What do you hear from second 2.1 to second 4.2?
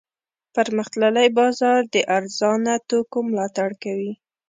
ارزانه توکو ملاتړ کوي.